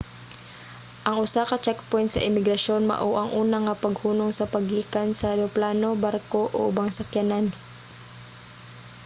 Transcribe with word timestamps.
ang 1.07 1.15
usa 1.25 1.41
ka 1.49 1.57
checkpoint 1.65 2.09
sa 2.11 2.25
imigrasyon 2.29 2.83
mao 2.91 3.09
ang 3.17 3.29
una 3.41 3.57
nga 3.65 3.79
paghunong 3.83 4.31
sa 4.35 4.49
paggikan 4.53 5.09
sa 5.13 5.31
eroplano 5.35 5.89
barko 6.05 6.41
o 6.55 6.57
ubang 6.69 6.89
sakyanan 6.97 7.45